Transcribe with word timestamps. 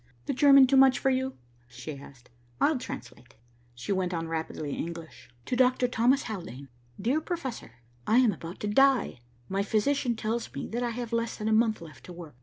"The 0.25 0.33
German 0.33 0.65
too 0.65 0.77
much 0.77 0.97
for 0.97 1.11
you?" 1.11 1.37
she 1.67 1.95
asked. 1.95 2.31
"I'll 2.59 2.79
translate." 2.79 3.35
She 3.75 3.91
went 3.91 4.15
on 4.15 4.27
rapidly 4.27 4.71
in 4.71 4.77
English. 4.83 5.29
"To 5.45 5.55
Doctor 5.55 5.87
Thomas 5.87 6.23
Haldane. 6.23 6.69
"Dear 6.99 7.21
Professor: 7.21 7.73
"I 8.07 8.17
am 8.17 8.31
about 8.33 8.59
to 8.61 8.67
die. 8.67 9.19
My 9.47 9.61
physician 9.61 10.15
tells 10.15 10.51
me 10.55 10.65
that 10.69 10.81
I 10.81 10.89
have 10.89 11.13
less 11.13 11.37
than 11.37 11.47
a 11.47 11.53
month 11.53 11.81
left 11.81 12.03
to 12.05 12.13
work. 12.13 12.33